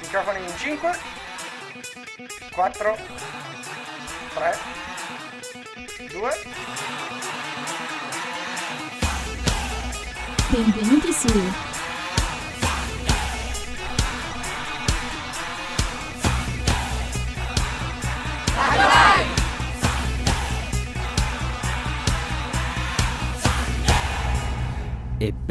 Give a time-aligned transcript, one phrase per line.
[0.00, 0.98] Microfoni in 5,
[2.52, 2.96] 4,
[4.34, 4.58] 3,
[6.08, 6.30] 2.
[10.50, 11.28] Benvenuti su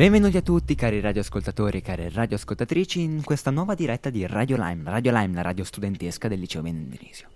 [0.01, 4.89] benvenuti a tutti cari radioascoltatori e care radioascoltatrici in questa nuova diretta di Radio Lime,
[4.89, 7.27] Radio Lime, la radio studentesca del liceo Mendrisio.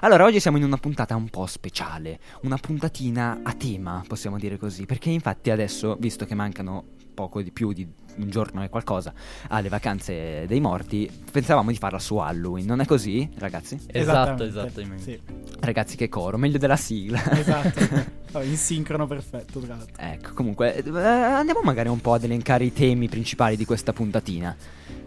[0.00, 4.56] Allora, oggi siamo in una puntata un po' speciale, una puntatina a tema, possiamo dire
[4.56, 9.12] così, perché infatti adesso, visto che mancano poco di più di un giorno e qualcosa
[9.48, 13.78] alle vacanze dei morti, pensavamo di farla su Halloween, non è così, ragazzi?
[13.86, 15.02] Esatto, Esattamente.
[15.02, 15.20] Sì,
[15.60, 17.22] Ragazzi, che coro, meglio della sigla.
[17.38, 18.12] esatto.
[18.42, 19.94] In sincrono perfetto, tra l'altro.
[19.96, 24.56] Ecco, comunque, eh, andiamo magari un po' ad elencare i temi principali di questa puntatina.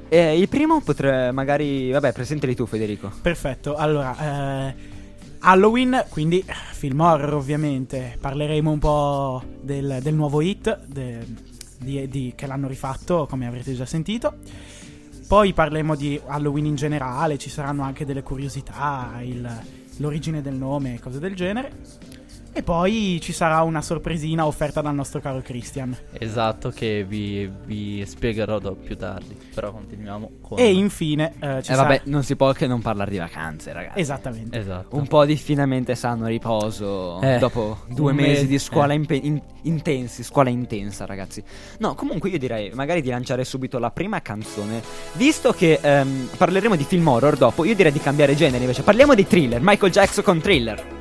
[0.08, 3.12] Eh, il primo potrei magari, vabbè, presentali tu Federico.
[3.22, 4.76] Perfetto, allora, eh,
[5.40, 11.26] Halloween, quindi film horror ovviamente, parleremo un po' del, del nuovo hit de-
[11.78, 14.36] di- di- che l'hanno rifatto, come avrete già sentito.
[15.28, 19.62] Poi parleremo di Halloween in generale, ci saranno anche delle curiosità, il-
[19.98, 21.72] l'origine del nome e cose del genere.
[22.58, 25.96] E poi ci sarà una sorpresina offerta dal nostro caro Christian.
[26.18, 29.38] Esatto, che vi, vi spiegherò più tardi.
[29.54, 30.58] Però continuiamo con...
[30.58, 31.84] E infine eh, ci Eh sarà...
[31.84, 34.00] vabbè, non si può che non parlare di vacanze, ragazzi.
[34.00, 34.58] Esattamente.
[34.58, 34.96] Esatto.
[34.96, 38.96] Un po' di finalmente sano riposo Eh, dopo due mesi mese, di scuola eh.
[38.96, 41.44] impe- in- intensi, scuola intensa, ragazzi.
[41.78, 44.82] No, comunque io direi magari di lanciare subito la prima canzone.
[45.14, 48.82] Visto che ehm, parleremo di film horror dopo, io direi di cambiare genere invece.
[48.82, 50.97] Parliamo di thriller, Michael Jackson con thriller.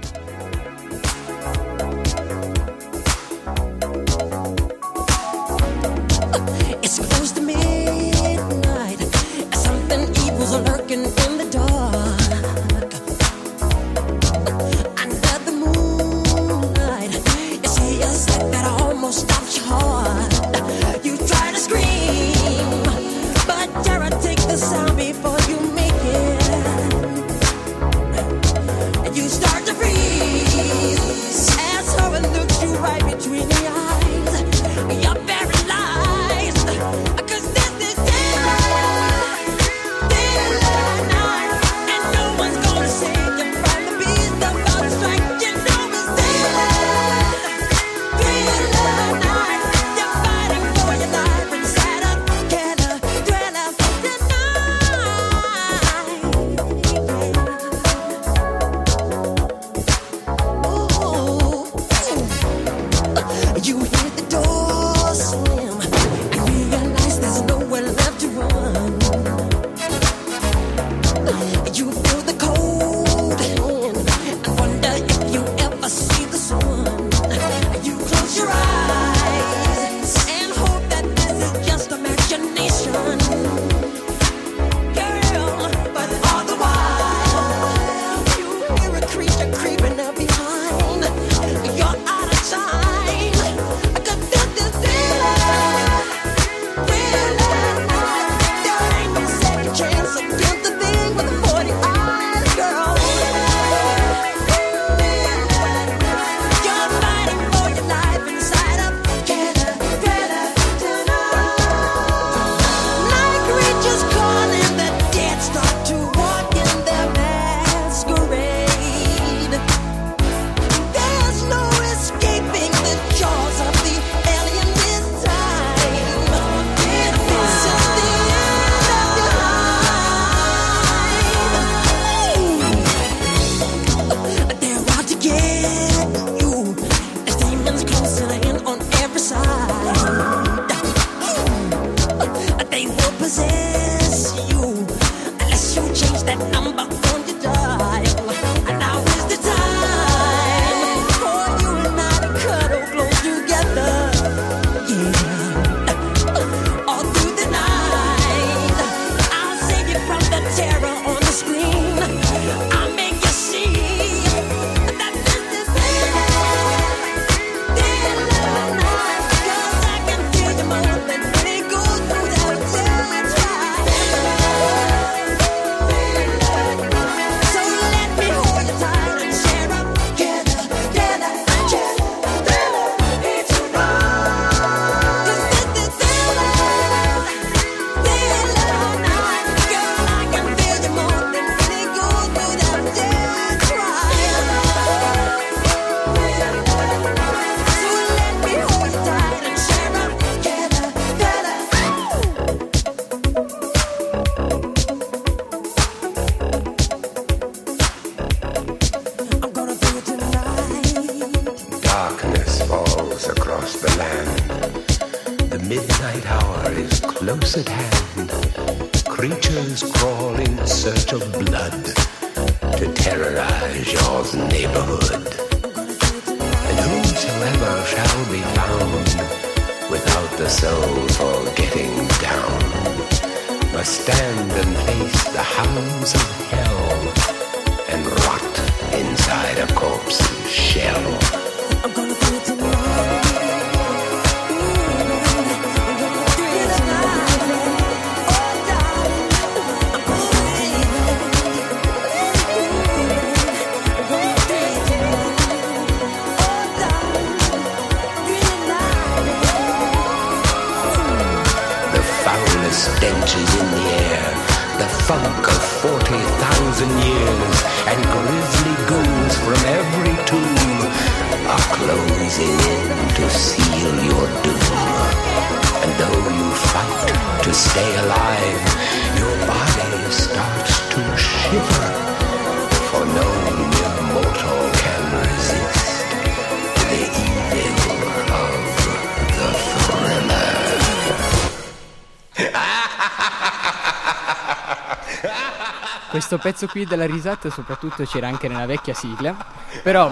[296.16, 299.36] Questo pezzo qui della risata soprattutto c'era anche nella vecchia sigla.
[299.82, 300.10] Però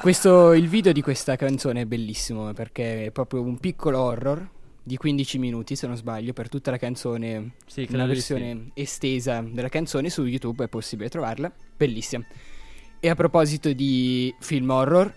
[0.00, 4.48] questo, il video di questa canzone è bellissimo perché è proprio un piccolo horror
[4.84, 7.54] di 15 minuti se non sbaglio per tutta la canzone.
[7.66, 11.52] Sì, una versione estesa della canzone su YouTube è possibile trovarla.
[11.76, 12.24] Bellissima.
[13.00, 15.12] E a proposito di film horror,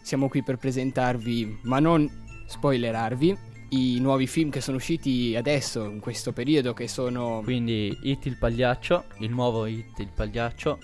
[0.00, 2.08] siamo qui per presentarvi, ma non
[2.46, 3.36] spoilerarvi,
[3.70, 7.40] i nuovi film che sono usciti adesso, in questo periodo, che sono...
[7.42, 10.78] Quindi Hit il pagliaccio, il nuovo Hit il pagliaccio.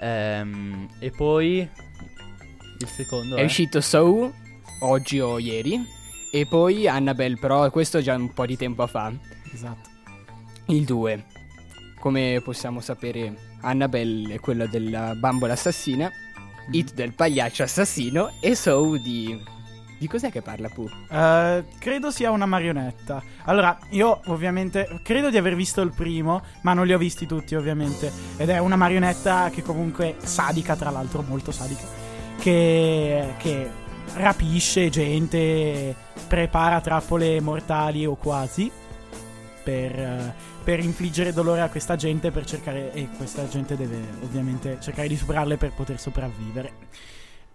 [0.00, 1.68] ehm, e poi
[2.78, 4.32] il secondo È è uscito Saw
[4.80, 5.80] oggi o ieri.
[6.32, 9.12] E poi Annabelle, però questo già un po' di tempo fa.
[9.52, 9.88] Esatto.
[10.66, 11.24] Il 2.
[12.00, 16.10] Come possiamo sapere, Annabelle è quella della bambola assassina.
[16.70, 18.32] It del pagliaccio assassino.
[18.40, 19.52] E Saw di.
[19.98, 20.90] Di cos'è che parla Pooh?
[21.10, 23.22] Eh, credo sia una marionetta.
[23.44, 27.54] Allora, io ovviamente credo di aver visto il primo, ma non li ho visti tutti
[27.54, 28.10] ovviamente.
[28.36, 31.86] Ed è una marionetta che comunque sadica, tra l'altro, molto sadica,
[32.38, 33.70] che, che
[34.14, 35.94] rapisce gente,
[36.26, 38.70] prepara trappole mortali o quasi
[39.62, 45.08] per, per infliggere dolore a questa gente per cercare e questa gente deve ovviamente cercare
[45.08, 46.72] di superarle per poter sopravvivere.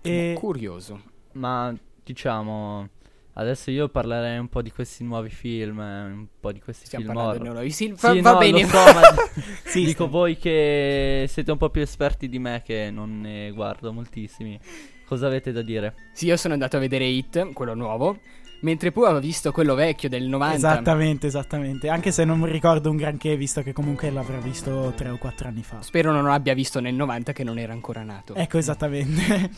[0.01, 1.01] E Curioso.
[1.33, 1.73] Ma
[2.13, 2.87] diciamo,
[3.33, 7.17] adesso io parlerei un po' di questi nuovi film, un po' di questi Stiamo film
[7.17, 7.41] horror.
[7.41, 7.95] di nuovi film.
[7.95, 8.65] Sì, Va, no, bene.
[8.65, 9.01] so, ma
[9.65, 13.51] Sì, dico stiamo- voi che siete un po' più esperti di me che non ne
[13.51, 14.59] guardo moltissimi.
[15.05, 15.95] Cosa avete da dire?
[16.13, 18.19] Sì, io sono andato a vedere Hit, quello nuovo.
[18.61, 20.55] Mentre Pooh aveva visto quello vecchio del 90.
[20.57, 21.87] Esattamente, esattamente.
[21.87, 25.47] Anche se non mi ricordo un granché, visto che comunque l'avrò visto tre o quattro
[25.47, 25.81] anni fa.
[25.81, 28.35] Spero non abbia visto nel 90 che non era ancora nato.
[28.35, 29.49] Ecco, esattamente.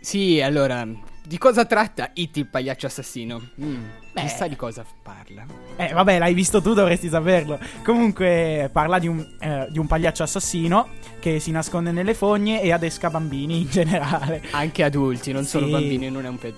[0.00, 0.86] Sì, allora,
[1.22, 3.40] di cosa tratta It il pagliaccio assassino?
[3.62, 4.20] Mm, Beh.
[4.22, 5.44] chissà di cosa parla.
[5.76, 7.58] eh, vabbè, l'hai visto tu, dovresti saperlo.
[7.84, 10.88] Comunque, parla di un, eh, di un pagliaccio assassino
[11.20, 14.42] che si nasconde nelle fogne e adesca bambini in generale.
[14.52, 15.72] Anche adulti, non solo Sì.
[15.72, 16.54] bambini, non è un pe...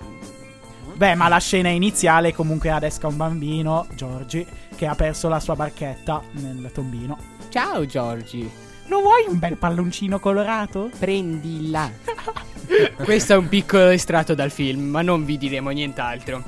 [0.94, 4.46] Beh, ma la scena iniziale comunque adesca un bambino, Giorgi,
[4.76, 7.18] che ha perso la sua barchetta nel tombino.
[7.48, 8.48] Ciao Giorgi,
[8.86, 10.90] Lo vuoi un bel palloncino colorato?
[10.98, 11.90] prendila.
[13.02, 16.42] Questo è un piccolo estratto dal film, ma non vi diremo nient'altro.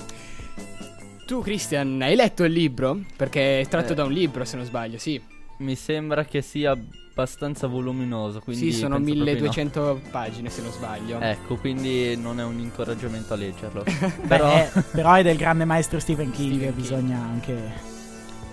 [1.26, 3.00] Tu, Christian, hai letto il libro?
[3.16, 3.96] Perché è tratto Eh.
[3.96, 5.20] da un libro, se non sbaglio, sì.
[5.58, 10.72] Mi sembra che sia abbastanza voluminoso, quindi sì, sono penso proprio 1200 pagine, se non
[10.72, 11.18] sbaglio.
[11.18, 11.24] no.
[11.24, 13.84] Ecco, quindi non è un incoraggiamento a leggerlo.
[13.86, 16.82] Beh, Però eh, però è del grande maestro Stephen King, Stephen King.
[16.82, 17.92] bisogna anche...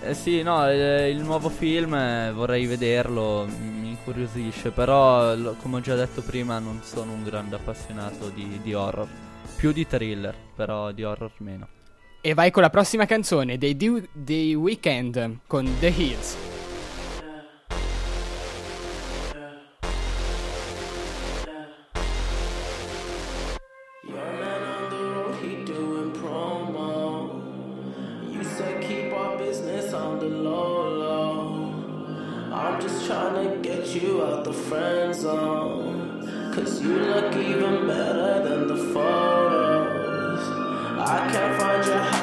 [0.04, 5.78] Eh sì, no, eh, il nuovo film eh, vorrei vederlo, mi incuriosisce, però lo- come
[5.78, 9.08] ho già detto prima non sono un grande appassionato di, di horror.
[9.56, 11.68] Più di thriller, però di horror meno.
[12.20, 16.61] E vai con la prossima canzone dei, The Weeknd con The Hills.
[37.16, 40.40] Look even better than the photos.
[40.98, 42.21] I can't find your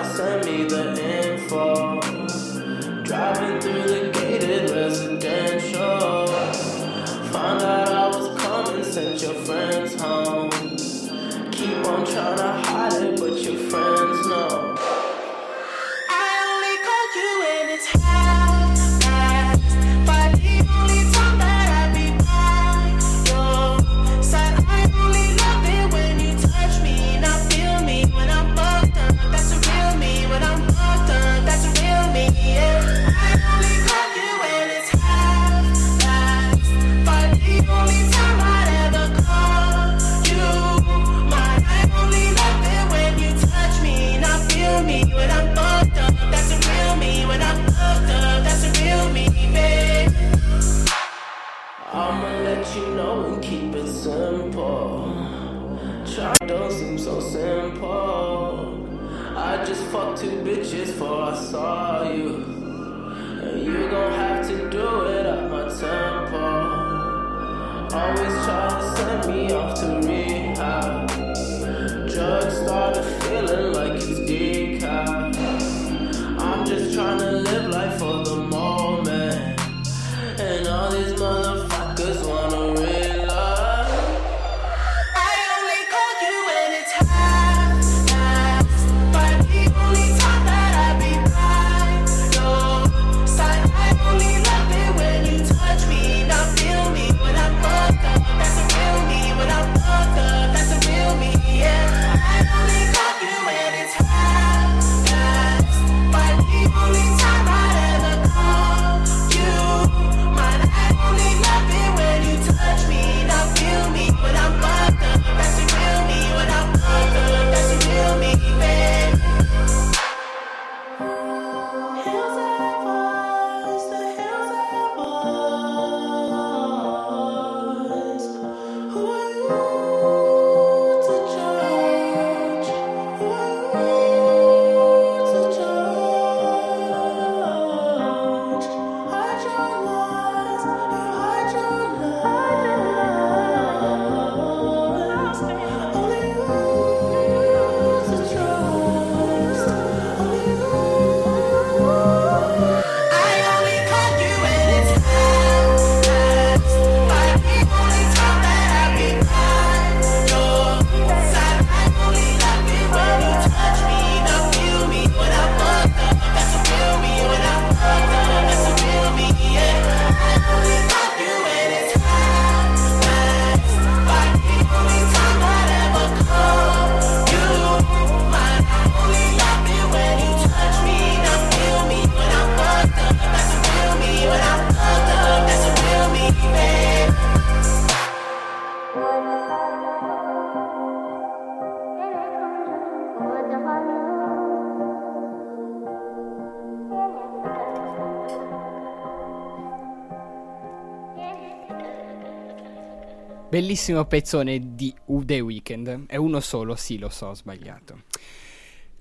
[203.58, 206.06] Bellissimo pezzone di The Weeknd.
[206.06, 208.02] È uno solo, sì, lo so, ho sbagliato.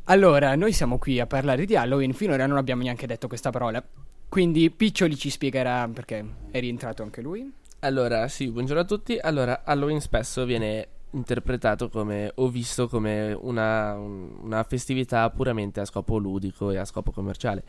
[0.05, 3.85] Allora, noi siamo qui a parlare di Halloween, finora non abbiamo neanche detto questa parola.
[4.27, 7.53] Quindi Piccioli ci spiegherà perché è rientrato anche lui.
[7.81, 9.19] Allora, sì, buongiorno a tutti.
[9.19, 15.85] Allora, Halloween spesso viene interpretato come o visto come una, un- una festività puramente a
[15.85, 17.63] scopo ludico e a scopo commerciale.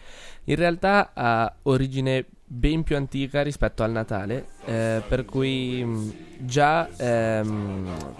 [0.45, 6.89] In realtà ha origine ben più antica rispetto al Natale, eh, per cui mh, già
[6.97, 8.15] ehm,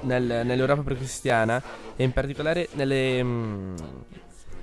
[0.00, 1.62] nel- nell'Europa precristiana
[1.94, 3.74] e in particolare nelle mh,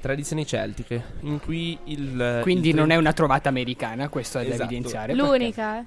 [0.01, 4.53] tradizioni celtiche, in cui il Quindi il non è una trovata americana, questo è da
[4.55, 4.63] Esatto.
[4.63, 5.13] evidenziare.
[5.13, 5.85] L'unica, eh.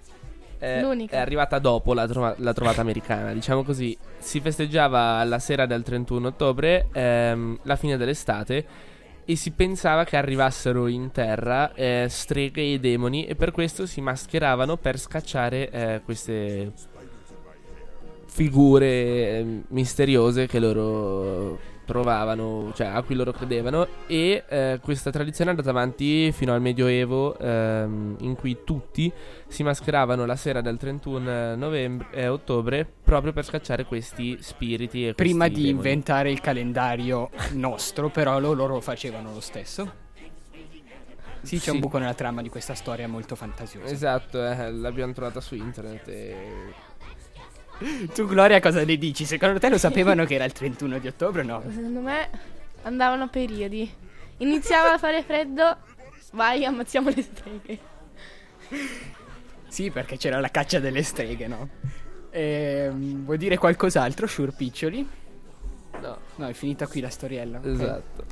[0.59, 1.17] è, L'unica.
[1.17, 3.97] è arrivata dopo la, trova- la trovata americana, diciamo così.
[4.19, 8.65] Si festeggiava la sera del 31 ottobre, ehm, la fine dell'estate,
[9.27, 14.01] e si pensava che arrivassero in terra eh, streghe e demoni, e per questo si
[14.01, 16.73] mascheravano per scacciare eh, queste
[18.27, 25.51] figure eh, misteriose che loro trovavano, cioè a cui loro credevano e eh, questa tradizione
[25.51, 29.11] è andata avanti fino al Medioevo ehm, in cui tutti
[29.47, 35.15] si mascheravano la sera del 31 novembre, eh, ottobre proprio per scacciare questi spiriti e
[35.15, 35.87] Prima questi di demoni.
[35.87, 40.05] inventare il calendario nostro, però lo- loro facevano lo stesso.
[41.43, 41.83] Sì, c'è un Sì.
[41.83, 43.93] buco nella trama di questa storia molto fantasiosa.
[43.93, 46.35] Esatto, eh, l'abbiamo trovata su internet e
[48.15, 49.25] Tu, Gloria, cosa ne dici?
[49.25, 51.63] Secondo te lo sapevano che era il 31 di ottobre o no?
[51.69, 52.31] Secondo me
[52.83, 53.91] andavano a periodi.
[54.39, 55.77] Iniziava a fare freddo,
[56.33, 57.79] vai, ammazziamo le streghe.
[59.69, 61.69] Sì, perché c'era la caccia delle streghe, no?
[62.31, 65.07] Ehm, vuoi dire qualcos'altro, Shure Piccioli?
[66.01, 67.59] no, No, è finita qui la storiella.
[67.59, 67.65] ok.
[67.67, 68.25] esatto.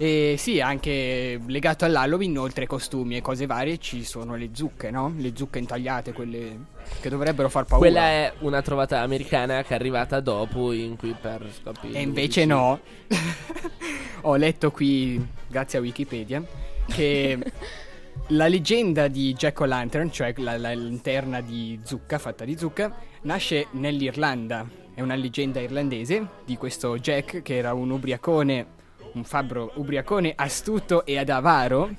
[0.00, 4.92] E sì, anche legato all'Halloween, oltre ai costumi e cose varie, ci sono le zucche,
[4.92, 5.12] no?
[5.16, 6.56] Le zucche intagliate, quelle
[7.00, 7.90] che dovrebbero far paura.
[7.90, 12.44] Quella è una trovata americana che è arrivata dopo in cui per scopi E invece
[12.44, 12.78] no.
[14.22, 16.44] Ho letto qui, grazie a Wikipedia,
[16.86, 17.36] che
[18.28, 23.66] la leggenda di Jack O'Lantern, cioè la, la lanterna di zucca, fatta di zucca, nasce
[23.72, 24.64] nell'Irlanda.
[24.94, 28.76] È una leggenda irlandese di questo Jack che era un ubriacone
[29.12, 31.90] un fabbro ubriacone, astuto e ad avaro.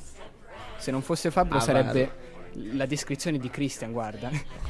[0.78, 1.72] Se non fosse fabbro Avaro.
[1.72, 2.12] sarebbe
[2.74, 4.30] la descrizione di Christian, guarda.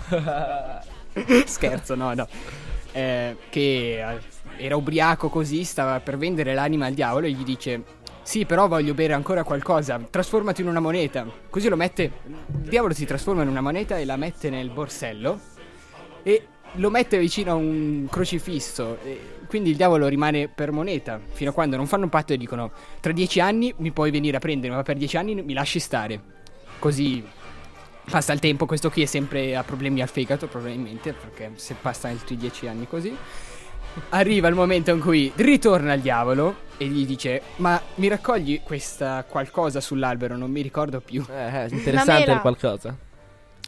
[1.46, 2.27] Scherzo, no, no.
[2.91, 4.19] Eh, che
[4.58, 7.84] era ubriaco così, stava per vendere l'anima al diavolo e gli dice:
[8.24, 11.25] Sì, però voglio bere ancora qualcosa, trasformati in una moneta.
[11.50, 12.12] Così lo mette.
[12.25, 15.39] Il diavolo si trasforma in una moneta e la mette nel borsello.
[16.24, 18.98] E lo mette vicino a un crocifisso.
[19.03, 21.20] e quindi il diavolo rimane per moneta.
[21.32, 24.38] Fino a quando non fanno un patto e dicono: Tra dieci anni mi puoi venire
[24.38, 26.22] a prendere, ma per dieci anni mi lasci stare.
[26.77, 27.25] Così
[28.10, 32.08] passa il tempo, questo qui è sempre ha problemi al fegato probabilmente, perché se passa
[32.10, 33.15] altri dieci anni così.
[34.10, 39.25] Arriva il momento in cui ritorna il diavolo e gli dice: Ma mi raccogli questa
[39.27, 40.38] qualcosa sull'albero?
[40.38, 41.25] Non mi ricordo più.
[41.27, 42.95] Eh, eh, interessante il qualcosa.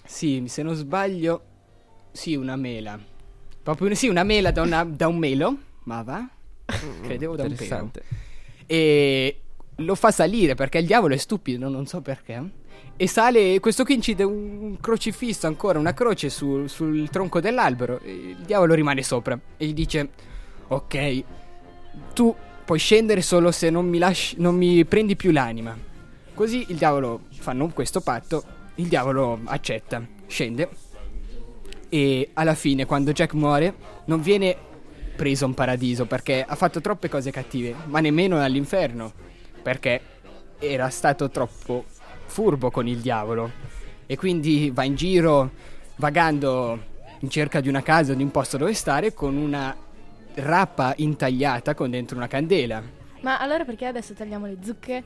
[0.05, 1.41] Sì, se non sbaglio,
[2.11, 2.99] sì, una mela.
[3.63, 5.57] Proprio sì, una mela da, una- da un melo.
[5.83, 6.27] Ma va?
[7.01, 7.61] Credevo da un pelo.
[7.61, 8.03] Interessante.
[8.65, 9.41] E
[9.75, 12.59] lo fa salire perché il diavolo è stupido, non so perché.
[12.95, 17.99] E sale, questo qui incide un crocifisso ancora, una croce su- sul tronco dell'albero.
[18.01, 20.09] E il diavolo rimane sopra e gli dice:
[20.67, 21.23] Ok,
[22.13, 25.75] tu puoi scendere solo se non mi, lasci, non mi prendi più l'anima.
[26.33, 28.43] Così il diavolo fanno questo patto.
[28.75, 30.69] Il diavolo accetta, scende.
[31.89, 34.55] E alla fine, quando Jack muore, non viene
[35.15, 39.11] preso in paradiso perché ha fatto troppe cose cattive, ma nemmeno all'inferno
[39.61, 40.01] perché
[40.59, 41.85] era stato troppo
[42.25, 43.51] furbo con il diavolo.
[44.05, 45.51] E quindi va in giro
[45.95, 49.75] vagando in cerca di una casa o di un posto dove stare con una
[50.35, 52.81] rapa intagliata con dentro una candela.
[53.21, 55.03] Ma allora perché adesso tagliamo le zucche?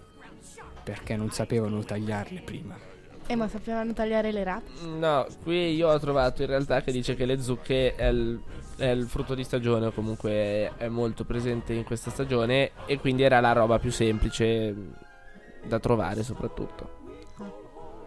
[0.84, 2.95] Perché non sapevano tagliarle prima.
[3.28, 4.70] Eh, ma sapevano tagliare le rape?
[4.98, 8.40] No, qui io ho trovato in realtà che dice che le zucche è il,
[8.78, 13.24] è il frutto di stagione, o comunque è, molto presente in questa stagione, e quindi
[13.24, 14.76] era la roba più semplice
[15.64, 17.04] da trovare soprattutto.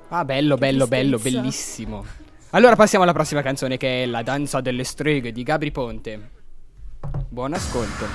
[0.09, 1.41] Ah, bello, bello, bello, tristezza.
[1.41, 2.05] bellissimo.
[2.51, 6.31] Allora passiamo alla prossima canzone che è La danza delle streghe di Gabri Ponte.
[7.29, 8.07] Buon ascolto.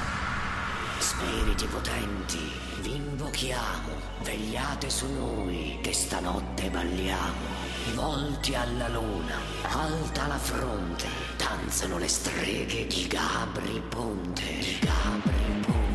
[0.98, 2.40] Spiriti potenti,
[2.82, 3.93] vi invochiamo,
[4.24, 7.62] vegliate su noi che stanotte balliamo.
[7.94, 11.08] Volti alla luna, alta la fronte,
[11.38, 14.44] danzano le streghe di Gabri Ponte.
[14.60, 15.93] Di Gabri Ponte.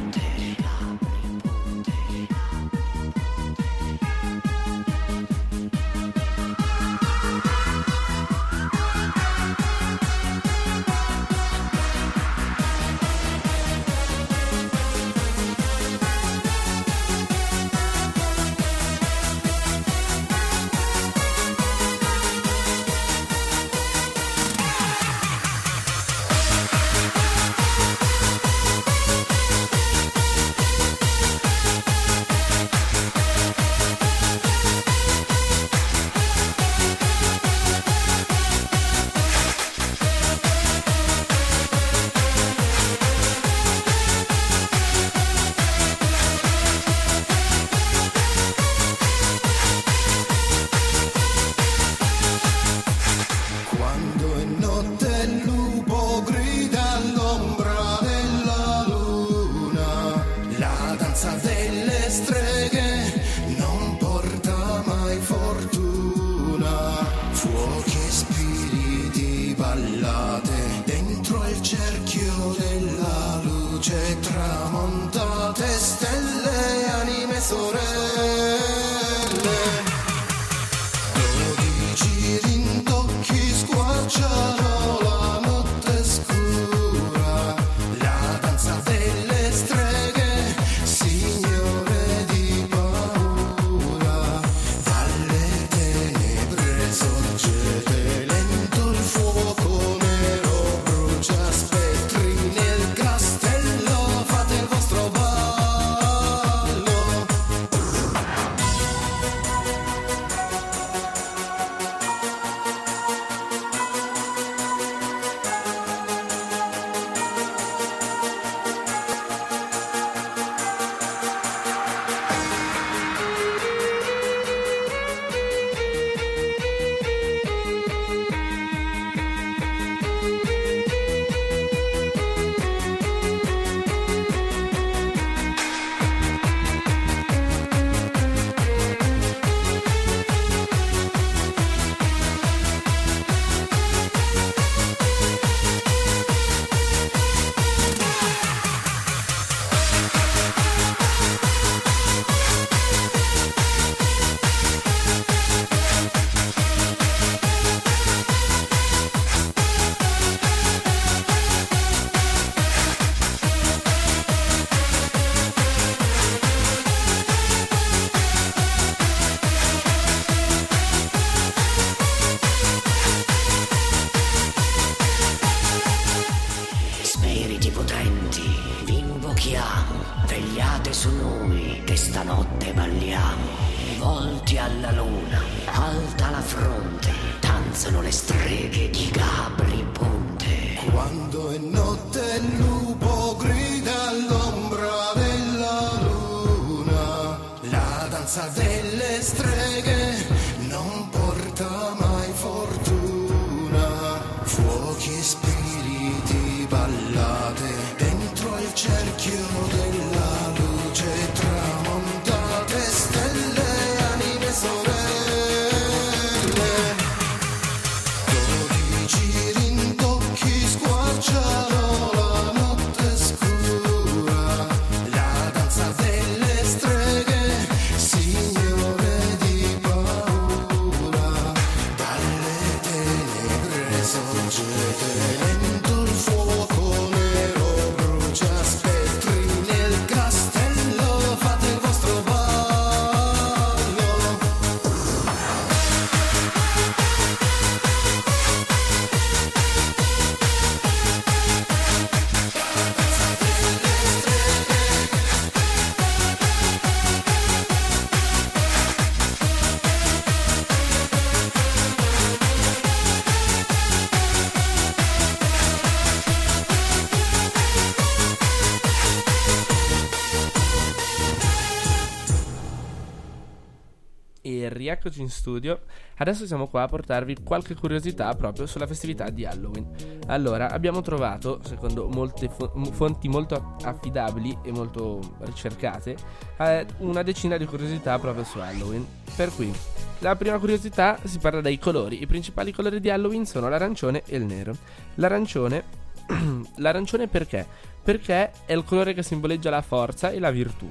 [274.88, 275.80] Rieccoci in studio.
[276.16, 279.86] Adesso siamo qua a portarvi qualche curiosità proprio sulla festività di Halloween.
[280.26, 286.16] Allora, abbiamo trovato, secondo molte fo- fonti molto affidabili e molto ricercate,
[286.58, 289.06] eh, una decina di curiosità proprio su Halloween.
[289.36, 289.72] Per cui,
[290.20, 292.22] la prima curiosità si parla dei colori.
[292.22, 294.74] I principali colori di Halloween sono l'arancione e il nero.
[295.16, 295.84] L'arancione,
[296.76, 297.66] l'arancione perché?
[298.02, 300.88] Perché è il colore che simboleggia la forza e la virtù.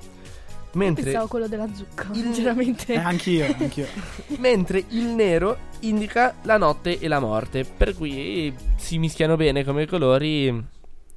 [0.78, 2.94] Mentre Pensavo quello della zucca, sinceramente.
[2.94, 3.88] Eh, anch'io, anch'io.
[4.38, 9.88] Mentre il nero indica la notte e la morte, per cui si mischiano bene come
[9.88, 10.46] colori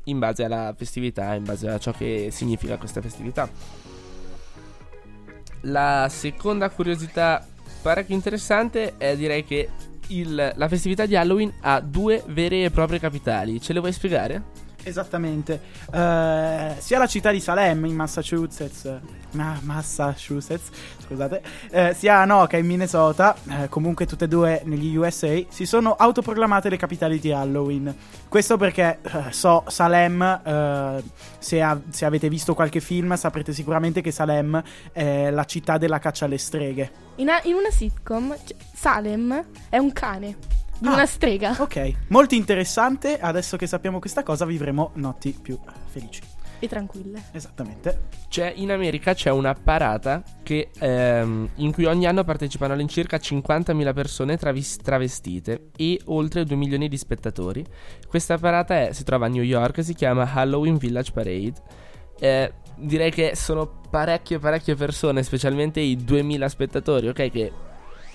[0.05, 3.49] in base alla festività, in base a ciò che significa questa festività.
[5.65, 7.47] La seconda curiosità
[7.83, 9.69] parecchio interessante è direi che
[10.09, 13.61] il- la festività di Halloween ha due vere e proprie capitali.
[13.61, 14.43] Ce le vuoi spiegare?
[14.83, 15.61] Esattamente.
[15.93, 18.91] Eh, sia la città di Salem in Massachusetts,
[19.33, 20.69] ma- Massachusetts,
[21.07, 25.93] scusate, eh, sia Anoka in Minnesota, eh, comunque tutte e due negli USA, si sono
[25.95, 27.95] autoproclamate le capitali di Halloween.
[28.29, 31.03] Questo perché eh, so Salem, eh,
[31.39, 34.63] se, ha- se avete visto qualche film saprete sicuramente che Salem
[34.93, 36.91] è la città della caccia alle streghe.
[37.17, 38.35] In, a- in una sitcom,
[38.75, 40.37] Salem è un cane
[40.81, 40.95] di Ah.
[40.95, 41.55] una strega.
[41.59, 46.21] Ok, molto interessante, adesso che sappiamo questa cosa vivremo notti più eh, felici.
[46.63, 47.23] E tranquille.
[47.33, 48.09] Esattamente.
[48.29, 53.95] C'è, in America c'è una parata che, ehm, in cui ogni anno partecipano all'incirca 50.000
[53.95, 57.65] persone travis- travestite e oltre 2 milioni di spettatori.
[58.07, 61.55] Questa parata è- si trova a New York, si chiama Halloween Village Parade.
[62.19, 67.31] Eh, direi che sono parecchie parecchie persone, specialmente i 2000 spettatori, ok?
[67.31, 67.53] Che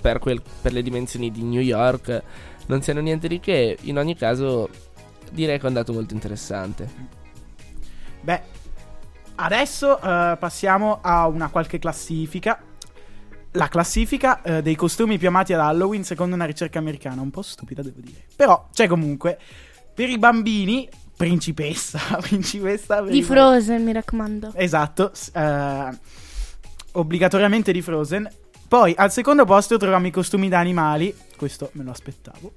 [0.01, 2.21] per, quel- per le dimensioni di New York
[2.67, 3.77] non siano niente di che.
[3.81, 4.69] In ogni caso,
[5.31, 6.89] direi che è un dato molto interessante.
[8.21, 8.41] Beh,
[9.35, 12.59] adesso eh, passiamo a una qualche classifica.
[13.51, 17.41] La classifica eh, dei costumi più amati ad Halloween secondo una ricerca americana, un po'
[17.41, 18.25] stupida devo dire.
[18.35, 19.37] Però c'è comunque
[19.93, 24.51] per i bambini principessa, principessa Di Frozen, mi raccomando.
[24.55, 25.89] Esatto, eh,
[26.91, 28.29] obbligatoriamente di Frozen.
[28.67, 32.53] Poi al secondo posto troviamo i costumi da animali, questo me lo aspettavo.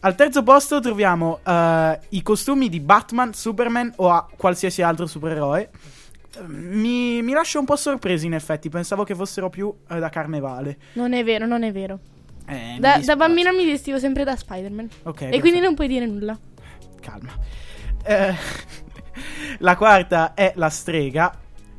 [0.00, 5.70] Al terzo posto troviamo eh, i costumi di Batman, Superman o a qualsiasi altro supereroe.
[6.46, 10.76] Mi, mi lascia un po' sorpreso in effetti, pensavo che fossero più eh, da carnevale.
[10.94, 12.00] Non è vero, non è vero.
[12.48, 14.88] Eh, Da, da bambina mi vestivo sempre da Spider-Man.
[15.04, 15.64] Ok, e quindi perfetto.
[15.66, 16.36] non puoi dire nulla.
[17.00, 17.32] calma.
[18.04, 18.34] Eh,
[19.58, 21.32] la quarta è la strega,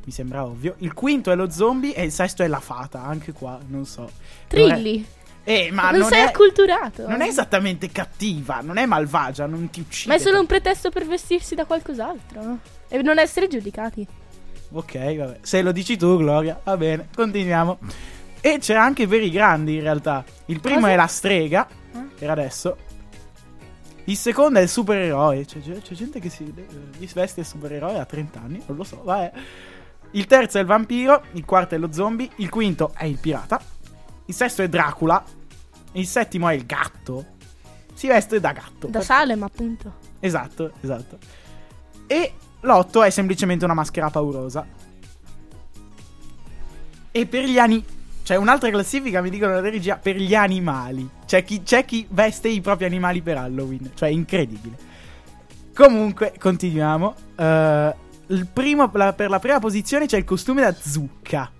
[0.04, 0.74] mi sembra ovvio.
[0.78, 4.10] Il quinto è lo zombie e il sesto è la fata, anche qua, non so.
[4.48, 5.04] Trilli.
[5.46, 7.06] Eh, ma non, non, sei è, acculturato.
[7.06, 10.08] non è esattamente cattiva, non è malvagia, non ti uccide.
[10.08, 12.58] Ma è solo un pretesto per vestirsi da qualcos'altro.
[12.88, 14.06] E non essere giudicati.
[14.72, 15.38] Ok, vabbè.
[15.42, 17.78] Se lo dici tu, Gloria, va bene, continuiamo.
[18.40, 20.24] E c'è anche veri grandi in realtà.
[20.46, 20.92] Il primo Cosa?
[20.92, 22.06] è la strega, Ah.
[22.18, 22.76] per adesso.
[24.04, 25.44] Il secondo è il supereroe.
[25.44, 29.00] C'è, c'è gente che si eh, si veste supereroe a 30 anni, non lo so,
[29.02, 29.32] vabbè.
[30.14, 33.60] Il terzo è il vampiro, il quarto è lo zombie, il quinto è il pirata,
[34.26, 35.22] il sesto è Dracula,
[35.92, 37.26] il settimo è il gatto.
[37.94, 38.86] Si veste da gatto.
[38.86, 39.94] Da Salem, appunto.
[40.20, 41.18] Esatto, esatto.
[42.06, 44.64] E l'otto è semplicemente una maschera paurosa.
[47.10, 47.84] E per gli anni.
[48.22, 51.08] C'è un'altra classifica, mi dicono la regia, per gli animali.
[51.26, 53.90] C'è chi, c'è chi veste i propri animali per Halloween.
[53.94, 54.78] Cioè, incredibile.
[55.74, 57.14] Comunque, continuiamo.
[57.36, 57.94] Il
[58.52, 61.50] primo, la- per la prima posizione c'è il costume da zucca.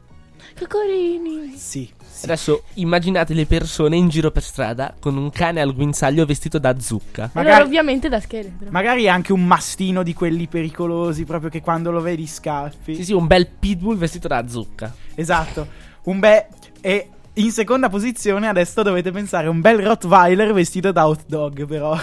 [0.55, 1.55] Che carini.
[1.57, 1.91] Sì.
[2.23, 6.79] Adesso immaginate le persone in giro per strada con un cane al guinzaglio vestito da
[6.79, 7.31] zucca.
[7.33, 8.69] Allora, Magari, ovviamente da scheletro.
[8.71, 12.95] magari anche un mastino di quelli pericolosi, proprio che quando lo vedi scappi.
[12.95, 14.95] Sì, sì, un bel pitbull vestito da zucca.
[15.15, 15.67] Esatto.
[16.05, 16.47] Un bel.
[16.81, 21.95] E in seconda posizione adesso dovete pensare un bel Rottweiler vestito da hot dog, però.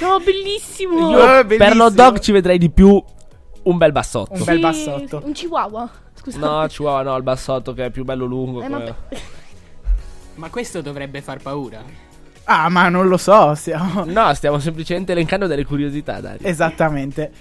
[0.00, 1.10] No, bellissimo.
[1.10, 1.74] Io Oh, per bellissimo.
[1.74, 3.02] l'hot dog ci vedrei di più
[3.64, 4.32] un bel bassotto.
[4.32, 5.22] Un bel Sì, bassotto.
[5.24, 5.90] Un chihuahua.
[6.14, 6.38] Scusa.
[6.38, 8.62] No, chihuahua no, il bassotto che è più bello lungo.
[8.62, 8.94] Eh, ma-
[10.36, 11.82] Ma questo dovrebbe far paura.
[12.44, 13.54] Ah, ma non lo so.
[13.54, 14.04] Stiamo...
[14.04, 16.46] No, stiamo semplicemente elencando delle curiosità, Dario.
[16.46, 17.32] Esattamente.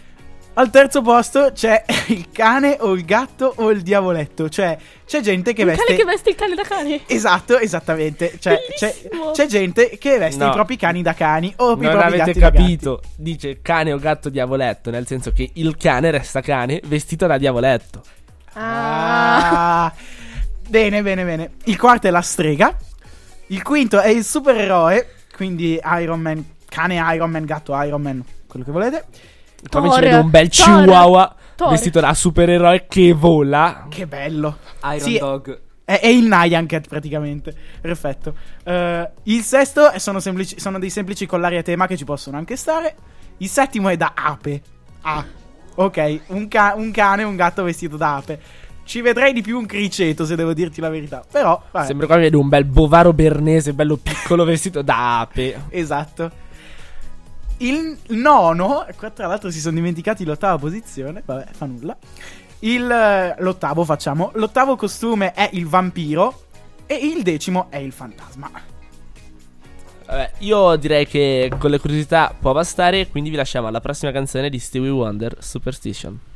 [0.55, 4.49] Al terzo posto c'è il cane o il gatto o il diavoletto.
[4.49, 5.83] Cioè, c'è gente che Un veste.
[5.85, 7.01] cane che veste il cane da cane.
[7.07, 8.37] Esatto, esattamente.
[8.39, 8.93] Cioè, c'è,
[9.33, 10.49] c'è gente che veste No.
[10.51, 13.01] i propri cani da cani o i Non propri avete gatti da capito.
[13.15, 18.01] Dice cane o gatto diavoletto, nel senso che il cane resta cane vestito da diavoletto.
[18.03, 18.59] gatti.
[18.59, 19.91] Ah.
[20.69, 21.51] bene, bene, bene.
[21.63, 22.75] Il quarto è la strega.
[23.47, 25.07] Il quinto è il supereroe.
[25.35, 29.05] Quindi Iron Man, cane Iron Man, gatto Iron Man, quello che volete.
[29.69, 31.69] Poi Thor, ci vedo un bel Thor, chihuahua Thor.
[31.69, 33.85] vestito da supereroe che vola.
[33.89, 34.57] Che bello.
[34.83, 35.61] Iron Sì, Dog.
[35.85, 37.53] È, è il Nyan Cat praticamente.
[37.81, 38.35] Perfetto.
[38.63, 42.55] Eh, il sesto sono, semplici- sono dei semplici collari a tema che ci possono anche
[42.55, 42.95] stare.
[43.37, 44.61] Il settimo è da ape.
[45.01, 45.25] Ah,
[45.75, 46.19] ok.
[46.27, 48.39] Un, ca- un cane e un gatto vestito da ape.
[48.85, 51.23] Ci vedrei di più un criceto, se devo dirti la verità.
[51.31, 51.85] Però, vabbè.
[51.85, 55.65] Sembra qua mi vedo un bel bovaro bernese bello piccolo vestito da ape.
[55.69, 56.31] Esatto.
[57.57, 61.97] Il nono, qua tra l'altro si sono dimenticati l'ottava posizione, vabbè, fa nulla.
[62.59, 64.31] Il, eh, l'ottavo facciamo.
[64.35, 66.45] L'ottavo costume è il vampiro
[66.85, 68.49] e il decimo è il fantasma.
[70.05, 74.49] Vabbè, io direi che con le curiosità può bastare, quindi vi lasciamo alla prossima canzone
[74.49, 75.39] di Stevie Wonder, Superstition.
[75.39, 76.32] Superstition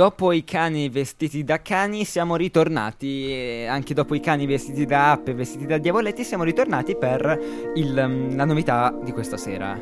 [0.00, 5.10] dopo i cani vestiti da cani siamo ritornati, e anche dopo i cani vestiti da
[5.10, 7.38] app e vestiti da diavoletti siamo ritornati per
[7.74, 9.78] il, mm, la novità di questa sera.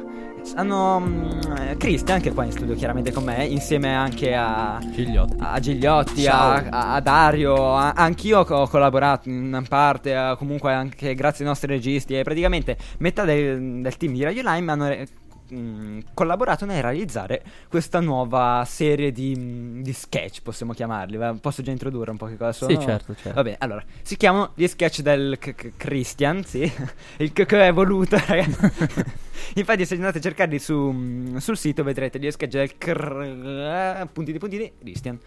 [0.57, 4.81] Hanno mm, eh, Christian che è qua in studio chiaramente con me, insieme anche a
[4.91, 5.37] Gigliotti.
[5.39, 6.55] a Gigliotti, a,
[6.95, 12.19] a- Dario, a- anch'io ho collaborato in parte, a- comunque anche grazie ai nostri registi
[12.19, 15.07] e praticamente metà del, del team di Radio Lime hanno re-
[15.49, 21.17] mh, collaborato nel realizzare questa nuova serie di, di sketch, possiamo chiamarli.
[21.17, 21.35] va?
[21.35, 22.79] Posso già introdurre un po' che cosa sono?
[22.79, 23.33] Sì, certo, certo.
[23.35, 26.71] Va bene, allora, si chiamano gli sketch del c- c- Christian, sì,
[27.19, 29.17] il c- che è voluto, ragazzi.
[29.55, 34.73] Infatti se andate a cercarli su, sul sito vedrete gli sketch del cr- puntini puntini
[34.79, 35.19] Christian.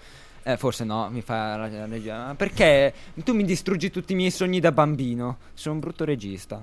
[0.44, 2.34] Eh, forse no, mi fa la regia.
[2.36, 2.94] Perché
[3.24, 5.38] tu mi distruggi tutti i miei sogni da bambino.
[5.54, 6.60] Sono un brutto regista.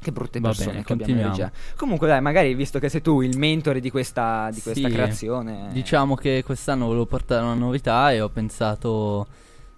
[0.00, 1.52] Che brutte persone bene, che abbiamo in regia.
[1.76, 5.68] Comunque, dai, magari visto che sei tu il mentore di questa, di questa Sì, creazione.
[5.72, 9.26] Diciamo che quest'anno volevo portare una novità e ho pensato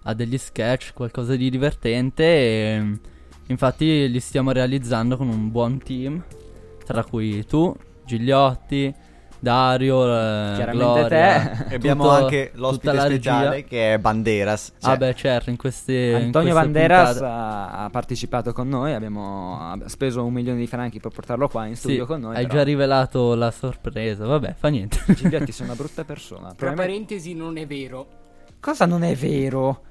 [0.03, 2.99] a degli sketch, qualcosa di divertente e
[3.47, 6.23] infatti li stiamo realizzando con un buon team,
[6.85, 8.93] tra cui tu, Gigliotti,
[9.43, 11.65] Dario, eh, Chiaramente Gloria, te.
[11.73, 13.09] E abbiamo tutto- anche l'ospite regia.
[13.09, 14.71] speciale che è Banderas.
[14.79, 18.93] Ah Cioè, beh certo, in queste in Antonio queste Banderas ha, ha partecipato con noi,
[18.93, 22.35] abbiamo speso un milione di franchi per portarlo qua in Sì, studio con noi.
[22.37, 24.99] hai però già rivelato la sorpresa, vabbè, fa niente.
[25.13, 26.47] Giglietti sei una brutta persona.
[26.47, 28.07] Tra Probabilmente- parentesi, non è vero.
[28.61, 29.81] Cosa non è vero?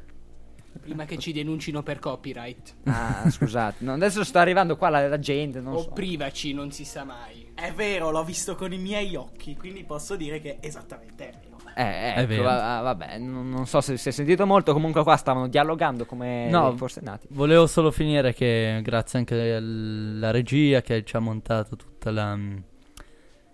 [0.81, 2.75] Prima che ci denuncino per copyright.
[2.85, 5.91] Ah, scusate, no, adesso sta arrivando qua la, la gente, non o so.
[5.91, 7.42] privaci, non si sa mai.
[7.55, 11.51] È vero, l'ho visto con i miei occhi, quindi posso dire che esattamente è vero.
[11.75, 12.43] Eh, È ecco, vero.
[12.43, 16.49] va- vabbè, non, non so se si è sentito molto, comunque qua stavano dialogando come
[16.51, 17.29] No, dei forsennati.
[17.31, 22.39] Volevo solo finire che grazie anche alla regia che ci ha montato tutta la...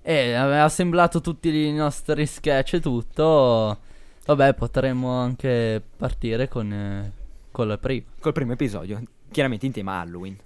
[0.02, 3.78] E aveva assemblato tutti i nostri sketch e tutto.
[4.24, 7.12] Vabbè, potremmo anche partire con, eh,
[7.50, 8.06] con la prima.
[8.18, 10.36] Col primo episodio, chiaramente in tema Halloween.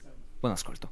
[0.41, 0.91] Buon ascolto.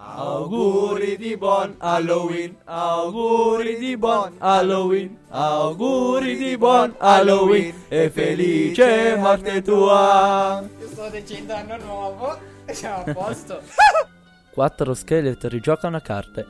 [0.00, 9.60] Auguri di buon Halloween, auguri di buon Halloween, auguri di buon Halloween e felice morte
[9.60, 10.62] tua.
[10.78, 12.38] Io sto dicendo anno nuovo.
[12.70, 13.60] Siamo a posto.
[14.54, 16.46] Quattro scheletri giocano a carte.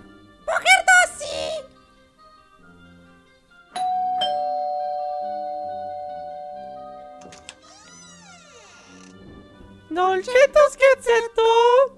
[9.89, 11.98] Dolcetto scherzetto.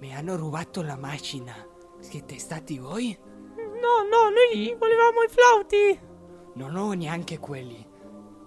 [0.00, 1.54] Mi hanno rubato la macchina.
[1.98, 3.14] Siete stati voi?
[3.20, 6.00] No, no, noi volevamo i flauti.
[6.54, 7.86] Non ho neanche quelli.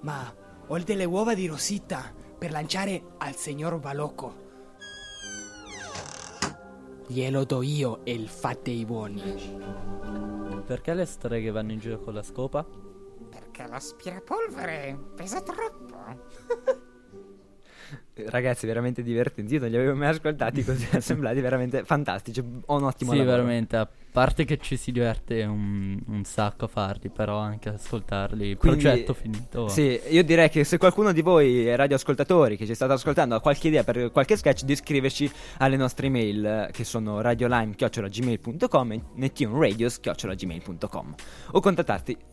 [0.01, 0.35] Ma
[0.65, 4.41] ho delle uova di Rosita per lanciare al signor Balocco.
[7.05, 9.21] Glielo do io e il fate i buoni.
[10.65, 12.65] Perché le streghe vanno in giro con la scopa?
[13.29, 16.91] Perché l'aspirapolvere pesa troppo.
[18.27, 19.55] Ragazzi, veramente divertenti.
[19.55, 22.43] Io non li avevo mai ascoltati così, sembrati veramente fantastici.
[22.65, 23.37] Ho un ottimo Sì, lavoro.
[23.37, 23.75] veramente.
[23.77, 28.55] A parte che ci si diverte un, un sacco a farli, però anche ascoltarli.
[28.55, 29.67] Quindi- Progetto finito.
[29.67, 33.69] Sì, io direi che se qualcuno di voi radioascoltatori che ci state ascoltando ha qualche
[33.69, 41.15] idea per qualche sketch, di scriverci alle nostre email che sono radiolime.gmail.com e nettuneradio.gmail.com
[41.51, 41.61] o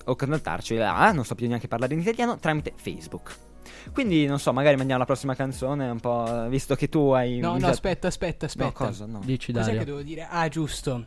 [0.05, 3.35] o contattarci là, non so più neanche parlare in italiano, tramite Facebook.
[3.93, 7.39] Quindi non so, magari mandiamo la prossima canzone un po', visto che tu hai...
[7.39, 8.65] No, no, usato- aspetta, aspetta, aspetta.
[8.67, 9.07] No, cosa?
[9.07, 9.21] No.
[9.25, 9.79] Dici Cos'è Dario.
[9.81, 10.27] che devo dire?
[10.31, 11.07] Ah, giusto.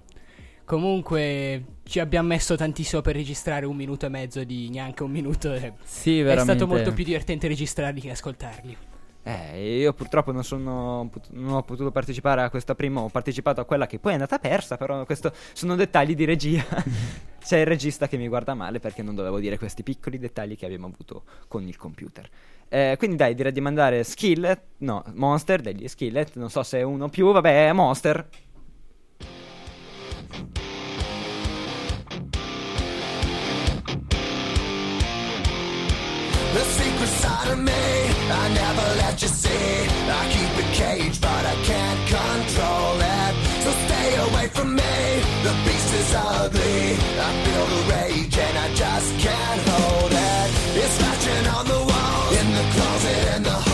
[0.66, 5.54] Comunque ci abbiamo messo tantissimo per registrare un minuto e mezzo di neanche un minuto.
[5.54, 6.54] e Sì, È veramente.
[6.56, 8.78] stato molto più divertente registrarli che ascoltarli.
[9.26, 13.66] Eh, io purtroppo non, sono, non ho potuto partecipare a questa prima, ho partecipato a
[13.66, 16.64] quella che poi è andata persa, però questo sono dettagli di regia.
[17.44, 20.66] C'è il regista che mi guarda male perché non dovevo dire questi piccoli dettagli che
[20.66, 22.28] abbiamo avuto con il computer.
[22.70, 26.82] Eh, quindi dai, direi di mandare Skillet, no, Monster degli Skillet, non so se è
[26.82, 28.28] uno più, vabbè, Monster.
[36.54, 39.50] The secret side of me, I never let you see.
[39.50, 42.83] I keep it caged, but I can't control
[44.30, 44.94] away from me.
[45.44, 46.98] The beast is ugly.
[47.28, 50.50] I feel the rage and I just can't hold it.
[50.82, 53.73] It's scratching on the wall, in the closet, in the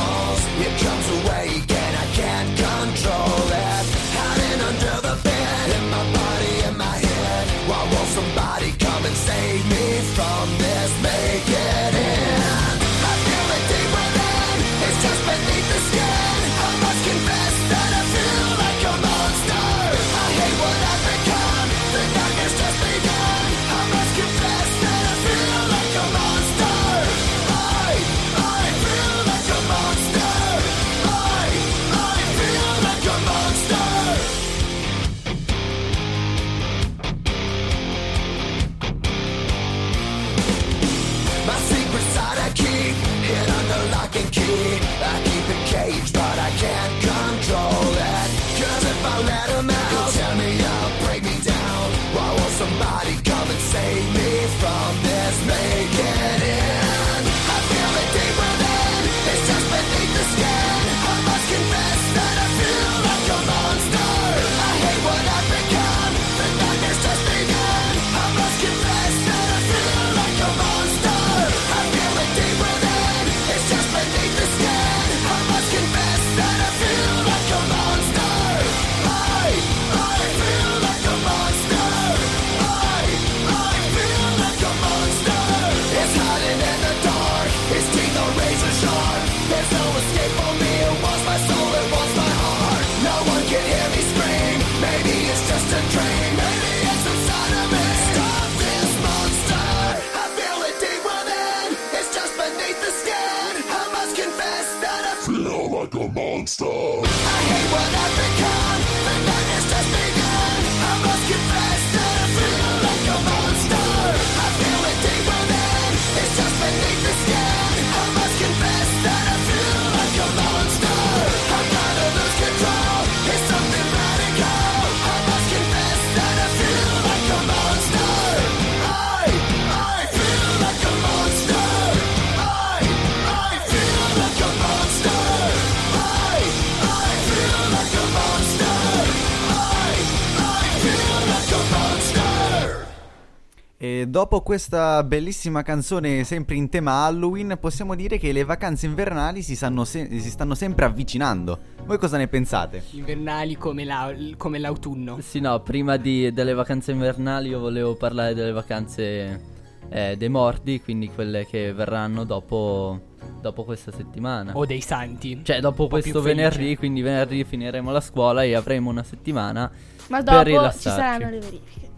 [143.90, 149.42] E dopo questa bellissima canzone sempre in tema Halloween, possiamo dire che le vacanze invernali
[149.42, 151.58] si, stanno se- si stanno sempre avvicinando.
[151.86, 152.84] Voi cosa ne pensate?
[152.92, 155.18] Invernali come, la- come l'autunno.
[155.22, 159.58] Sì, no, prima di- delle vacanze invernali io volevo parlare delle vacanze
[159.90, 163.00] eh, dei morti, quindi quelle che verranno dopo,
[163.42, 164.56] dopo questa settimana.
[164.56, 165.40] O dei santi.
[165.44, 169.72] Cioè, dopo questo venerdì, quindi venerdì finiremo la scuola e avremo una settimana
[170.10, 171.89] Ma per dopo ci saranno le verifiche.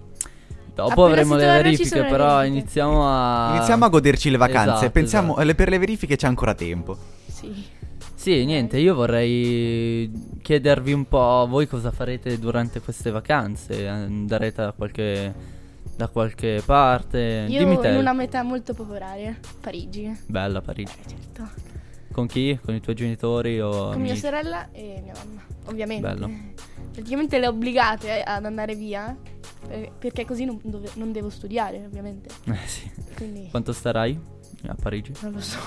[0.88, 2.48] Dopo Appena avremo le verifiche, però verifiche.
[2.60, 3.56] iniziamo a...
[3.56, 4.72] Iniziamo a goderci le vacanze.
[4.74, 5.50] Esatto, Pensiamo, esatto.
[5.50, 6.98] eh, per le verifiche c'è ancora tempo.
[7.28, 7.80] Sì.
[8.16, 10.12] Sì, niente, io vorrei
[10.44, 13.88] chiedervi un po' voi cosa farete durante queste vacanze.
[13.88, 15.34] Andrete da qualche,
[15.96, 17.46] da qualche parte?
[17.50, 17.88] Io Dimmi te.
[17.90, 20.16] in una metà molto popolare, Parigi.
[20.28, 20.94] Bella Parigi.
[21.08, 21.50] Certo.
[22.12, 22.60] Con chi?
[22.64, 24.18] Con i tuoi genitori o Con mia amici?
[24.18, 26.08] sorella e mia mamma, ovviamente.
[26.08, 26.30] Bello.
[26.92, 29.16] Praticamente le obbligate ad andare via,
[29.70, 32.30] eh, perché così non, dove- non devo studiare, ovviamente.
[32.46, 32.90] Eh sì.
[33.16, 34.20] Quindi Quanto starai
[34.68, 35.14] a Parigi?
[35.22, 35.60] non lo so.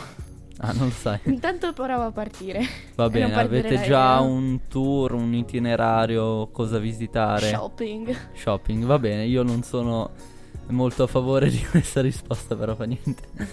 [0.59, 1.19] Ah, non lo sai.
[1.25, 2.63] Intanto provo a partire.
[2.95, 7.49] Va bene, avete già un tour, un itinerario, cosa visitare?
[7.49, 8.17] Shopping.
[8.35, 10.11] Shopping, va bene, io non sono
[10.69, 13.23] molto a favore di questa risposta, però fa niente.
[13.37, 13.47] Non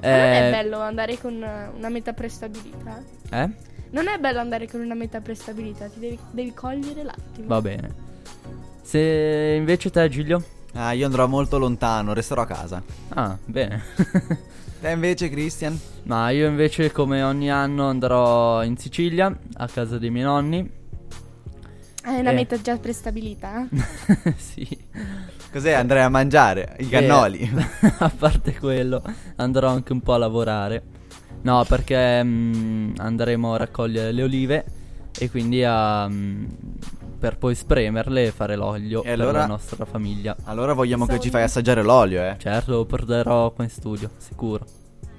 [0.00, 3.02] è Eh, bello andare con eh, una meta prestabilita.
[3.30, 3.50] eh?
[3.96, 7.46] Non è bello andare con una meta prestabilita, ti devi, devi cogliere l'attimo.
[7.46, 7.94] Va bene.
[8.82, 10.42] Se invece te, Giglio?
[10.74, 12.82] Ah, io andrò molto lontano, resterò a casa.
[13.14, 13.82] Ah, bene.
[14.82, 15.80] Te invece, Christian?
[16.02, 20.70] Ma io invece, come ogni anno, andrò in Sicilia, a casa dei miei nonni.
[22.02, 22.34] Hai una Eh.
[22.34, 23.66] meta già prestabilita?
[23.66, 24.34] eh?
[24.36, 24.68] sì.
[25.50, 25.72] Cos'è?
[25.72, 27.38] Andrei a mangiare i cannoli.
[27.38, 27.50] E,
[27.96, 29.02] a parte quello,
[29.36, 30.82] andrò anche un po' a lavorare.
[31.42, 34.64] No, perché mm, andremo a raccogliere le olive
[35.18, 36.44] e quindi a, mm,
[37.18, 40.36] per poi spremerle e fare l'olio E per allora- la nostra famiglia.
[40.44, 42.36] Allora vogliamo che ci fai assaggiare l'olio, eh?
[42.38, 44.64] Certo, lo porterò qua in studio, sicuro.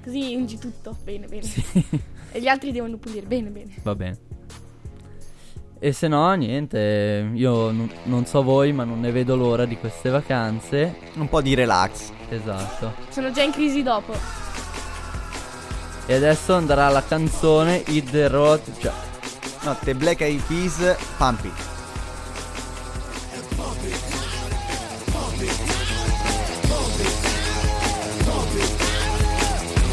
[0.04, 0.96] Così ungi tutto.
[1.04, 1.42] Bene, bene.
[1.42, 1.86] Sì.
[2.30, 3.24] E gli altri devono pulire.
[3.24, 3.72] Bene, bene.
[3.82, 4.18] Va bene.
[5.78, 9.78] E se no, niente, io non, non so voi, ma non ne vedo l'ora di
[9.78, 10.94] queste vacanze.
[11.14, 12.10] Un po' di relax.
[12.28, 12.92] Esatto.
[13.08, 14.12] Sono già in crisi dopo.
[16.10, 18.62] E adesso andrà la canzone Hit the Road.
[18.80, 18.92] Cioè,
[19.60, 21.52] No, The Black Eyed Peas, Pump It.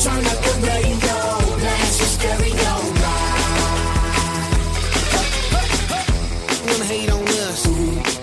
[0.01, 2.75] Turn up the radio, blast your stereo
[6.65, 7.67] wanna hate on us,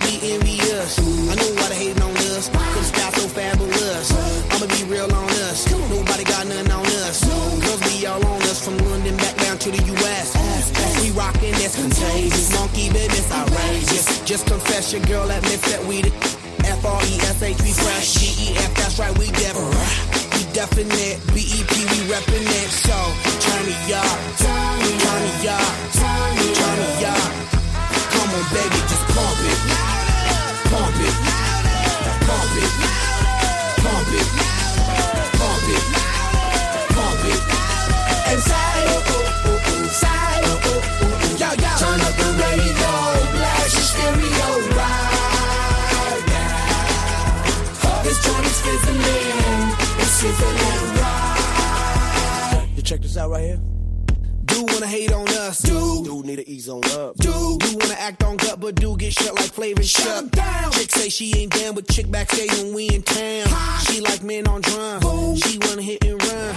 [0.01, 0.99] be envious.
[0.99, 2.11] I know why they hating on
[11.72, 14.20] that's contagious, monkey business outrageous.
[14.24, 16.12] Just confess your girl admits that we the
[16.64, 18.14] F-R-E-S-H, we fresh.
[18.14, 19.56] G-E-F, that's right, we def.
[19.56, 22.70] We definite, B-E-P, we reppin' it.
[22.70, 22.96] So,
[23.40, 24.94] turn me up, turn me
[25.48, 27.32] up, turn me up.
[28.12, 29.58] Come on, baby, just pump it.
[30.70, 31.14] Pump it.
[32.26, 32.72] Pump it.
[32.72, 33.11] Pump
[56.36, 57.28] need to ease on up, do.
[57.28, 60.30] You wanna act on gut, but do get shut like flavor shut.
[60.30, 60.72] down.
[60.72, 63.46] Chick say she ain't down, but chick backstage when we in town.
[63.84, 66.54] She like men on drum, she wanna hit and run.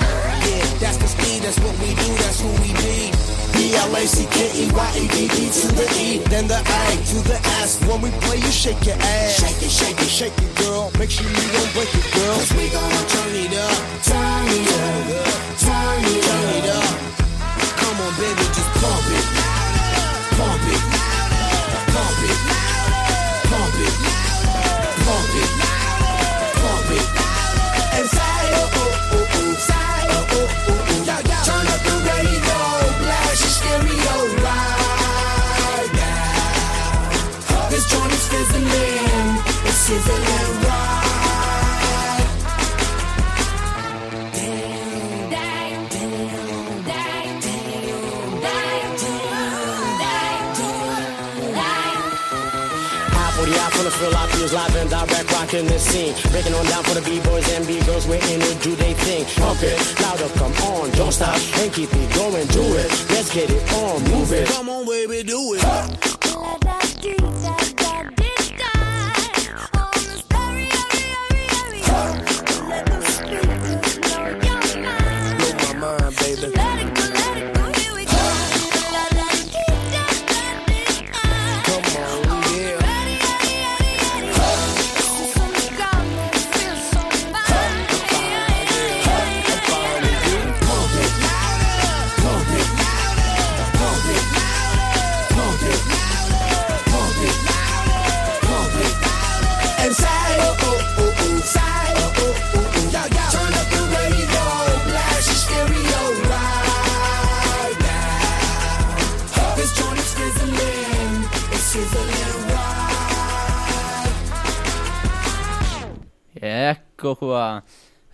[0.47, 3.11] Yeah, that's the speed, that's what we do, that's who we be.
[3.55, 7.81] B-L-A-C-K-E-Y-A-D-D to the E, then the A to the S.
[7.85, 9.39] When we play, you shake your ass.
[9.41, 10.91] Shake it, shake it, shake it, girl.
[10.99, 12.35] Make sure you don't break it, girl.
[12.35, 15.03] Cause we gonna turn it up, turn it up,
[15.59, 16.31] turn it up.
[16.31, 16.95] Turn it up.
[17.75, 19.64] Come on, baby, just pump it.
[20.45, 20.81] Pump it.
[21.93, 22.39] Pump it.
[23.49, 23.95] Pump it.
[25.05, 25.51] Pump it.
[26.61, 27.07] Pump it.
[27.97, 29.53] And say oh oh oh.
[29.69, 30.85] Say oh oh oh
[31.47, 32.59] Turn up the radio,
[33.01, 37.69] blast stereo right now.
[37.71, 38.25] This joint is
[39.65, 40.54] it's sizzling.
[54.11, 56.13] Like he was live and direct rocking this scene.
[56.31, 59.25] Breaking on down for the b-boys and b-girls, we're in it, do they thing.
[59.41, 62.89] Pump it, louder, come on, don't stop, and keep it going, do it.
[63.09, 64.47] Let's get it on, move it.
[64.49, 67.74] Come on, baby, do it.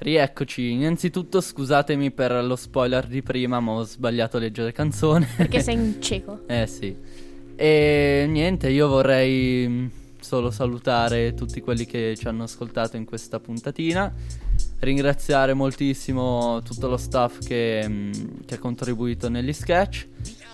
[0.02, 0.72] Rieccoci.
[0.72, 5.28] Innanzitutto scusatemi per lo spoiler di prima, ma ho sbagliato a leggere canzone.
[5.38, 6.42] Perché sei un cieco.
[6.48, 6.96] Eh sì.
[7.56, 9.86] E niente, io vorrei mm,
[10.20, 14.12] solo salutare tutti quelli che ci hanno ascoltato in questa puntatina.
[14.80, 18.12] Ringraziare moltissimo tutto lo staff che, mm,
[18.48, 20.08] che ha contribuito negli sketch.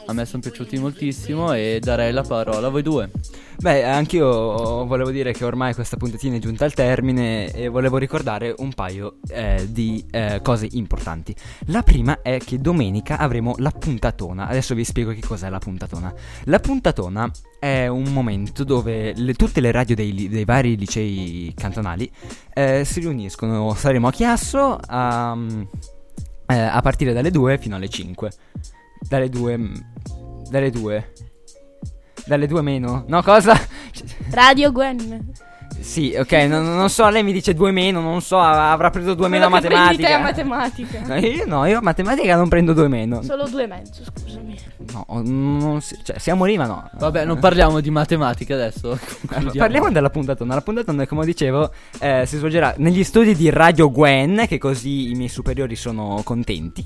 [0.09, 3.11] A me sono piaciuti moltissimo e darei la parola a voi due.
[3.57, 8.55] Beh, anch'io volevo dire che ormai questa puntatina è giunta al termine e volevo ricordare
[8.59, 11.35] un paio eh, di eh, cose importanti.
[11.65, 14.47] La prima è che domenica avremo la puntatona.
[14.47, 16.13] Adesso vi spiego che cos'è la puntatona.
[16.45, 17.29] La puntatona
[17.59, 22.09] è un momento dove le- tutte le radio dei, dei vari licei cantonali
[22.53, 23.73] eh, si riuniscono.
[23.73, 25.37] Saremo a Chiasso a,
[26.45, 28.31] eh, a partire dalle 2 fino alle 5.
[29.07, 29.57] Dalle 2.
[29.57, 29.73] mm,
[30.49, 31.11] Dalle 2.
[32.25, 33.05] Dalle 2 meno.
[33.07, 33.57] No, cosa?
[34.31, 35.31] Radio Gwen.
[35.79, 39.27] Sì, ok, non, non so, lei mi dice 2 meno, non so, avrà preso 2
[39.27, 40.15] meno a prendi te matematica.
[40.15, 41.01] a matematica.
[41.05, 43.21] No, io no, io a matematica non prendo 2 meno.
[43.21, 44.57] Solo due e mezzo, scusami.
[44.91, 46.89] No, non si- cioè, siamo lì, ma no.
[46.97, 48.97] Vabbè, non parliamo di matematica adesso.
[49.27, 49.51] concludiamo.
[49.55, 50.55] Parliamo della puntatona.
[50.55, 55.13] La puntatona, come dicevo, eh, si svolgerà negli studi di Radio Gwen, che così i
[55.13, 56.83] miei superiori sono contenti.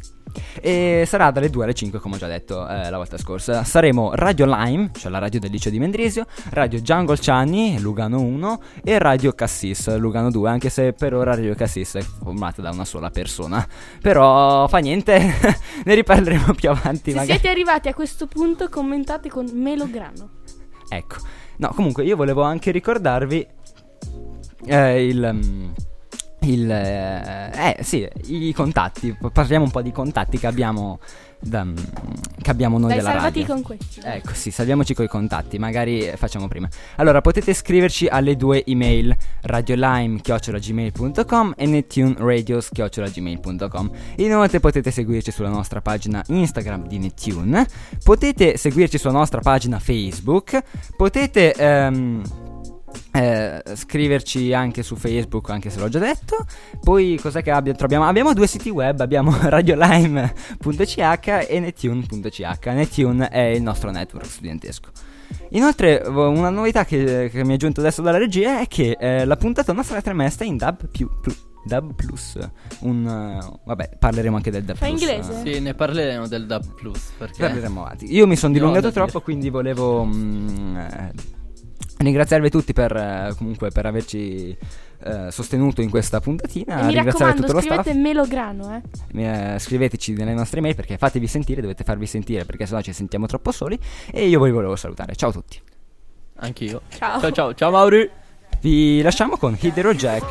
[0.62, 3.64] E sarà dalle 2 alle 5, come ho già detto eh, la volta scorsa.
[3.64, 8.62] Saremo Radio Lime, cioè la radio del liceo di Mendrisio, Radio Jungle Ciani, Lugano 1
[8.84, 12.86] e Radio Cassis, Lugano 2, anche se per ora Radio Cassis è formata da una
[12.86, 13.66] sola persona.
[14.02, 15.18] Però fa niente,
[15.84, 17.12] ne riparleremo più avanti.
[17.12, 17.40] Se magari.
[17.40, 20.30] siete arrivati a questo punto, commentate con Melograno.
[20.90, 21.16] Ecco.
[21.58, 23.48] No, comunque io volevo anche ricordarvi
[24.66, 25.30] eh, il...
[25.34, 25.72] mm,
[26.42, 29.16] il eh, eh, sì, i contatti.
[29.32, 31.00] Parliamo un po' di contatti che abbiamo
[31.42, 31.76] da- mm,
[32.42, 33.54] che abbiamo noi Dai, della salvati radio.
[33.56, 34.02] con questi.
[34.04, 36.68] Ecco, sì, salviamoci coi contatti, magari eh, facciamo prima.
[36.98, 46.24] Allora, potete scriverci alle due email radiolime.gmail.com e nettuneradio.gmail.com Inoltre potete seguirci sulla nostra pagina
[46.28, 47.66] Instagram di Nettune,
[48.04, 50.62] potete seguirci sulla nostra pagina Facebook,
[50.96, 51.54] potete...
[51.54, 52.41] ehm,
[53.12, 56.46] eh, scriverci anche su Facebook, anche se l'ho già detto.
[56.82, 58.06] Poi cos'è che abbia- troviamo?
[58.06, 60.98] Abbiamo due siti web, abbiamo radiolime.ch
[61.48, 62.66] e nettune.ch.
[62.68, 64.90] Nettune è il nostro network studentesco.
[65.52, 69.38] Inoltre, una novità che, che mi è giunta adesso dalla regia è che eh, la
[69.38, 70.88] puntatona sarà trasmessa in DAB+.
[70.90, 72.40] Più, più- DAB Plus,
[72.80, 75.00] un eh, vabbè, parleremo anche del DAB Fa Plus.
[75.00, 75.42] inglese?
[75.44, 75.54] eh.
[75.54, 77.12] Sì, ne parleremo del DAB Plus.
[77.18, 78.12] Perché Parleremo avanti.
[78.14, 81.12] Io mi sono dilungato troppo, quindi volevo mm, eh,
[82.04, 84.58] ringraziarvi tutti per eh, comunque per averci
[85.04, 86.80] eh, sostenuto in questa puntatina.
[86.80, 87.82] E mi ringraziare raccomando, tutto lo staff.
[87.82, 88.82] scrivete Melograno,
[89.14, 89.54] eh.
[89.54, 93.26] Eh, scriveteci nelle nostre email perché fatevi sentire, dovete farvi sentire perché sennò ci sentiamo
[93.26, 93.80] troppo soli.
[94.12, 95.16] E io vi volevo salutare.
[95.16, 95.60] Ciao a tutti.
[96.38, 96.82] Anch'io.
[96.90, 97.20] Ciao.
[97.20, 98.10] Ciao ciao, ciao Mauri.
[98.62, 100.24] Vi lasciamo con Hidero Jack.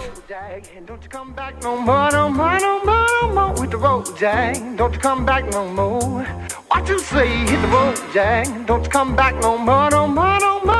[1.62, 4.57] No more, no more, no more, no more with the road, Jack.
[4.77, 6.25] Don't come back no more.
[6.68, 7.27] What you say?
[7.27, 8.47] Hit the road, Jack.
[8.66, 10.80] Don't come back no more, no more, no more,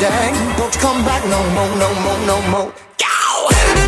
[0.00, 3.87] Don't you come back no more, no more, no more.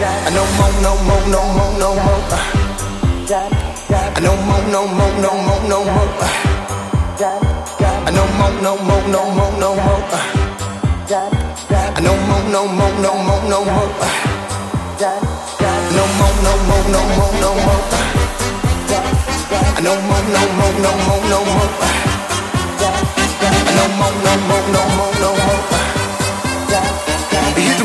[0.00, 2.24] No more, no more, no more, no more.
[4.20, 6.08] No more, no more, no more, no more.
[8.10, 10.00] No more, no more, no more, no more.
[12.00, 13.92] No more, no more, no more, no more.
[13.92, 17.84] No more, no more, no more, no more.
[19.82, 21.70] No more, no more, no more, no more.
[23.76, 25.62] No more, no more, no more, no more.
[27.56, 27.84] Hit the